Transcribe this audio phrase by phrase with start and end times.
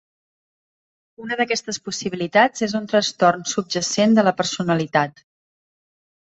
[1.25, 5.27] Una d'aquestes possibilitats és un trastorn subjacent de la personalitat.